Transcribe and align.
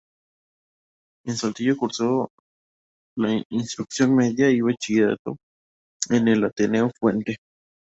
En 1.27 1.35
Saltillo 1.37 1.77
cursó 1.77 2.29
la 3.17 3.39
instrucción 3.51 4.15
media 4.15 4.49
y 4.49 4.55
el 4.57 4.63
bachillerato 4.63 5.37
en 6.09 6.27
el 6.27 6.43
Ateneo 6.43 6.89
Fuente. 6.99 7.37